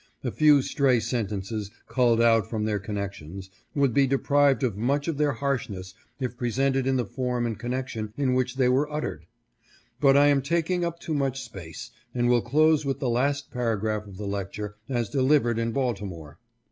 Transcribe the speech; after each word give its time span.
A 0.23 0.31
few 0.31 0.63
stray 0.63 0.99
sen 0.99 1.27
tences, 1.27 1.69
culled 1.87 2.19
out 2.19 2.49
from 2.49 2.65
their 2.65 2.79
connections, 2.79 3.51
would 3.75 3.93
be 3.93 4.07
deprived 4.07 4.63
of 4.63 4.75
much 4.75 5.07
of 5.07 5.19
their 5.19 5.33
harshness 5.33 5.93
if 6.19 6.35
presented 6.37 6.87
in 6.87 6.95
the 6.95 7.05
form 7.05 7.45
and 7.45 7.59
connection 7.59 8.11
in 8.17 8.33
which 8.33 8.55
they 8.55 8.67
were 8.67 8.91
uttered; 8.91 9.27
but 9.99 10.17
I 10.17 10.25
am 10.29 10.41
taking 10.41 10.83
up 10.83 10.97
too 10.99 11.13
much 11.13 11.43
space, 11.43 11.91
and 12.15 12.29
will 12.29 12.41
close 12.41 12.83
with 12.83 12.97
the 12.97 13.09
last 13.09 13.51
paragraph 13.51 14.07
of 14.07 14.17
the 14.17 14.25
lecture, 14.25 14.75
as 14.89 15.07
delivered 15.09 15.59
in 15.59 15.71
Baltimore. 15.71 16.39